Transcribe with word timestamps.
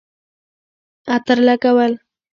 عطر 1.15 1.37
لګول 1.47 1.93